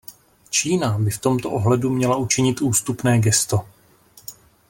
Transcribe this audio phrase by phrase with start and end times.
[0.55, 3.67] Čína by v tomto ohledu měla učinit ústupné gesto.